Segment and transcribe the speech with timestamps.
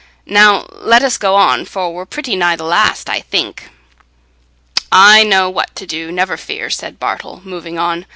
[0.25, 3.69] Now, let us go on, for we're pretty nigh the last, I think."
[4.91, 8.07] "I know what to do, never fear," said Bartle, moving on.